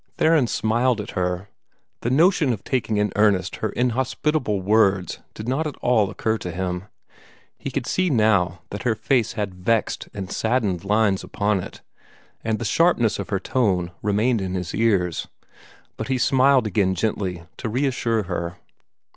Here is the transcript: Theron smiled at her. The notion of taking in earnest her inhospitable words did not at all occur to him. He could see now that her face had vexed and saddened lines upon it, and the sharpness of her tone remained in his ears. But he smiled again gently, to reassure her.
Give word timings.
Theron 0.17 0.47
smiled 0.47 0.99
at 0.99 1.11
her. 1.11 1.49
The 1.99 2.09
notion 2.09 2.53
of 2.53 2.63
taking 2.63 2.97
in 2.97 3.11
earnest 3.15 3.57
her 3.57 3.69
inhospitable 3.69 4.59
words 4.59 5.19
did 5.35 5.47
not 5.47 5.67
at 5.67 5.75
all 5.75 6.09
occur 6.09 6.39
to 6.39 6.49
him. 6.49 6.85
He 7.59 7.69
could 7.69 7.85
see 7.85 8.09
now 8.09 8.63
that 8.71 8.81
her 8.81 8.95
face 8.95 9.33
had 9.33 9.53
vexed 9.53 10.09
and 10.11 10.31
saddened 10.31 10.83
lines 10.83 11.23
upon 11.23 11.59
it, 11.59 11.81
and 12.43 12.57
the 12.57 12.65
sharpness 12.65 13.19
of 13.19 13.29
her 13.29 13.39
tone 13.39 13.91
remained 14.01 14.41
in 14.41 14.55
his 14.55 14.73
ears. 14.73 15.27
But 15.97 16.07
he 16.07 16.17
smiled 16.17 16.65
again 16.65 16.95
gently, 16.95 17.43
to 17.57 17.69
reassure 17.69 18.23
her. 18.23 18.57